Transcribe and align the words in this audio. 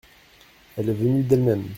Elle 0.77 0.89
est 0.89 0.93
venue 0.93 1.21
d’elle-même. 1.21 1.69